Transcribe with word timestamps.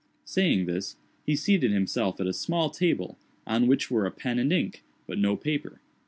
Saying 0.25 0.65
this, 0.65 0.95
he 1.27 1.35
seated 1.35 1.71
himself 1.71 2.19
at 2.19 2.25
a 2.25 2.33
small 2.33 2.71
table, 2.71 3.19
on 3.45 3.67
which 3.67 3.91
were 3.91 4.07
a 4.07 4.11
pen 4.11 4.39
and 4.39 4.51
ink, 4.51 4.83
but 5.05 5.19
no 5.19 5.35
paper. 5.37 5.79